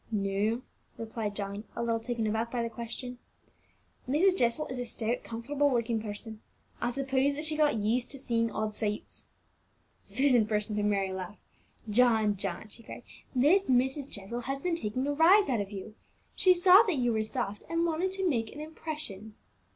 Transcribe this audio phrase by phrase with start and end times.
[0.11, 0.63] "No,"
[0.97, 3.19] replied John, a little taken aback by the question.
[4.09, 4.35] "Mrs.
[4.35, 6.41] Jessel is a stout, comfortable looking person.
[6.81, 9.27] I suppose that she got used to seeing odd sights."
[10.03, 11.37] Susan burst into a merry laugh.
[11.87, 13.03] "John, John," she cried,
[13.35, 14.09] "this Mrs.
[14.09, 15.93] Jessel has been taking a rise out of you.
[16.33, 19.35] She saw that you were soft, and wanted to make an impression."